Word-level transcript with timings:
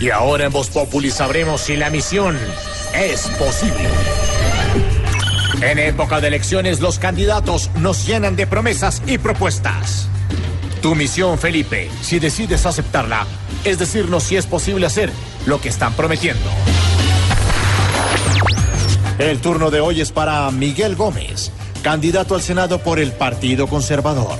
Y 0.00 0.08
ahora 0.08 0.46
en 0.46 0.52
Voz 0.52 0.70
Populi 0.70 1.10
sabremos 1.10 1.60
si 1.60 1.76
la 1.76 1.90
misión 1.90 2.38
es 2.94 3.28
posible. 3.38 3.88
En 5.60 5.78
época 5.78 6.22
de 6.22 6.28
elecciones, 6.28 6.80
los 6.80 6.98
candidatos 6.98 7.70
nos 7.76 8.06
llenan 8.06 8.34
de 8.34 8.46
promesas 8.46 9.02
y 9.06 9.18
propuestas. 9.18 10.08
Tu 10.80 10.94
misión, 10.94 11.38
Felipe, 11.38 11.90
si 12.00 12.18
decides 12.18 12.64
aceptarla, 12.64 13.26
es 13.62 13.78
decirnos 13.78 14.22
si 14.22 14.36
es 14.36 14.46
posible 14.46 14.86
hacer 14.86 15.12
lo 15.44 15.60
que 15.60 15.68
están 15.68 15.92
prometiendo. 15.92 16.48
El 19.18 19.38
turno 19.42 19.70
de 19.70 19.80
hoy 19.80 20.00
es 20.00 20.12
para 20.12 20.50
Miguel 20.50 20.96
Gómez, 20.96 21.52
candidato 21.82 22.34
al 22.34 22.40
Senado 22.40 22.78
por 22.78 22.98
el 22.98 23.12
Partido 23.12 23.66
Conservador. 23.66 24.38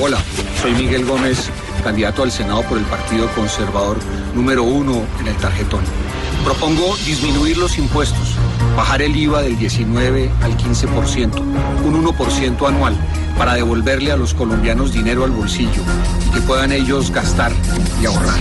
Hola, 0.00 0.18
soy 0.62 0.72
Miguel 0.72 1.04
Gómez, 1.04 1.50
candidato 1.82 2.22
al 2.22 2.30
Senado 2.30 2.62
por 2.62 2.78
el 2.78 2.84
Partido 2.84 3.28
Conservador 3.34 3.98
número 4.34 4.62
uno 4.62 5.04
en 5.20 5.28
el 5.28 5.36
tarjetón. 5.36 5.84
Propongo 6.44 6.96
disminuir 7.04 7.56
los 7.58 7.78
impuestos, 7.78 8.36
bajar 8.76 9.02
el 9.02 9.16
IVA 9.16 9.42
del 9.42 9.58
19 9.58 10.30
al 10.42 10.56
15%, 10.56 11.40
un 11.40 12.04
1% 12.04 12.68
anual, 12.68 12.96
para 13.36 13.54
devolverle 13.54 14.12
a 14.12 14.16
los 14.16 14.34
colombianos 14.34 14.92
dinero 14.92 15.24
al 15.24 15.30
bolsillo 15.30 15.82
y 16.28 16.34
que 16.34 16.40
puedan 16.42 16.72
ellos 16.72 17.10
gastar 17.10 17.52
y 18.00 18.06
ahorrar. 18.06 18.40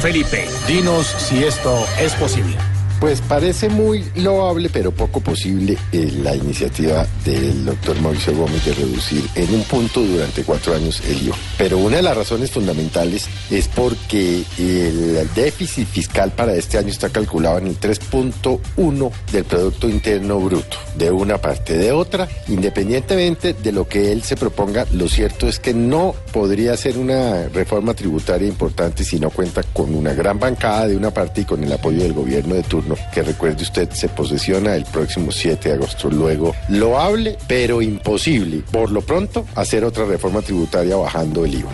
Felipe, 0.00 0.48
dinos 0.66 1.06
si 1.06 1.44
esto 1.44 1.86
es 2.00 2.14
posible. 2.14 2.56
Pues 3.00 3.20
parece 3.20 3.68
muy 3.68 4.04
loable, 4.16 4.70
pero 4.72 4.90
poco 4.90 5.20
posible 5.20 5.76
eh, 5.92 6.10
la 6.22 6.34
iniciativa 6.34 7.06
del 7.26 7.66
doctor 7.66 8.00
Mauricio 8.00 8.34
Gómez 8.34 8.64
de 8.64 8.72
reducir 8.72 9.22
en 9.34 9.54
un 9.54 9.62
punto 9.64 10.00
durante 10.00 10.42
cuatro 10.44 10.74
años 10.74 11.02
el 11.06 11.26
IVA. 11.26 11.36
Pero 11.58 11.76
una 11.76 11.96
de 11.96 12.02
las 12.02 12.16
razones 12.16 12.50
fundamentales 12.50 13.28
es 13.50 13.68
porque 13.68 14.44
el 14.58 15.28
déficit 15.34 15.86
fiscal 15.86 16.32
para 16.32 16.54
este 16.54 16.78
año 16.78 16.88
está 16.88 17.10
calculado 17.10 17.58
en 17.58 17.66
el 17.66 17.78
3.1 17.78 19.10
del 19.30 19.44
Producto 19.44 19.90
Interno 19.90 20.40
Bruto, 20.40 20.78
de 20.96 21.10
una 21.10 21.36
parte. 21.36 21.76
De 21.76 21.92
otra, 21.92 22.26
independientemente 22.48 23.52
de 23.52 23.72
lo 23.72 23.86
que 23.86 24.10
él 24.10 24.22
se 24.22 24.36
proponga, 24.36 24.86
lo 24.92 25.06
cierto 25.08 25.48
es 25.48 25.60
que 25.60 25.74
no 25.74 26.14
podría 26.32 26.74
ser 26.78 26.96
una 26.96 27.48
reforma 27.48 27.92
tributaria 27.92 28.48
importante 28.48 29.04
si 29.04 29.20
no 29.20 29.28
cuenta 29.28 29.62
con 29.62 29.94
una 29.94 30.14
gran 30.14 30.38
bancada 30.38 30.88
de 30.88 30.96
una 30.96 31.10
parte 31.10 31.42
y 31.42 31.44
con 31.44 31.62
el 31.62 31.72
apoyo 31.72 32.02
del 32.02 32.14
gobierno 32.14 32.54
de 32.54 32.62
turno 32.62 32.85
que 33.12 33.22
recuerde 33.22 33.62
usted 33.62 33.90
se 33.90 34.08
posesiona 34.08 34.74
el 34.74 34.84
próximo 34.84 35.32
7 35.32 35.68
de 35.68 35.74
agosto. 35.74 36.10
Luego, 36.10 36.54
loable, 36.68 37.36
pero 37.48 37.82
imposible, 37.82 38.62
por 38.70 38.90
lo 38.90 39.00
pronto, 39.00 39.46
hacer 39.54 39.84
otra 39.84 40.04
reforma 40.04 40.42
tributaria 40.42 40.96
bajando 40.96 41.44
el 41.44 41.54
IVA. 41.54 41.70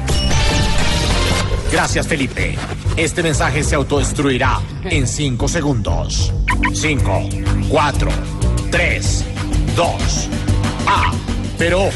Gracias, 1.73 2.07
Felipe. 2.07 2.55
Este 2.97 3.23
mensaje 3.23 3.65
se 3.65 3.75
autodestruirá 3.75 4.61
en 4.85 5.07
5 5.07 5.49
segundos. 5.49 6.33
5, 6.75 7.29
4, 7.69 8.11
3, 8.71 9.25
2, 9.75 9.89
A. 10.87 11.13
Pero 11.57 11.85
ojo, 11.85 11.93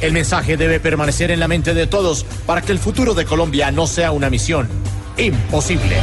el 0.00 0.12
mensaje 0.12 0.56
debe 0.56 0.78
permanecer 0.78 1.30
en 1.30 1.40
la 1.40 1.48
mente 1.48 1.74
de 1.74 1.86
todos 1.86 2.24
para 2.46 2.62
que 2.62 2.70
el 2.70 2.78
futuro 2.78 3.14
de 3.14 3.24
Colombia 3.24 3.70
no 3.70 3.86
sea 3.86 4.12
una 4.12 4.30
misión 4.30 4.68
imposible. 5.16 5.96